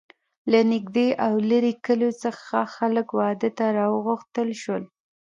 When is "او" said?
1.25-1.33